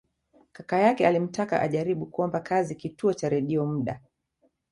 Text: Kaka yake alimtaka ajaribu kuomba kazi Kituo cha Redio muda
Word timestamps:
Kaka 0.51 0.79
yake 0.79 1.07
alimtaka 1.07 1.61
ajaribu 1.61 2.05
kuomba 2.05 2.39
kazi 2.39 2.75
Kituo 2.75 3.13
cha 3.13 3.29
Redio 3.29 3.65
muda 3.65 3.99